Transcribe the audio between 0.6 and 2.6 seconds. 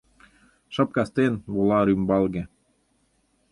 Шып кастен вола рӱмбалге